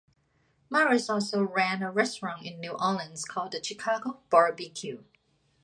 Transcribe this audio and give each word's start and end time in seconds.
Mares 0.67 1.11
also 1.11 1.43
ran 1.43 1.83
a 1.83 1.91
restaurant 1.91 2.43
in 2.43 2.59
New 2.59 2.71
Orleans 2.71 3.23
called 3.23 3.51
"The 3.51 3.63
Chicago 3.63 4.21
Bar-B-Q". 4.31 5.05